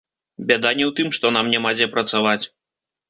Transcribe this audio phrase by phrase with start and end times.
[0.51, 2.43] Бяда не ў тым, што нам няма дзе працаваць.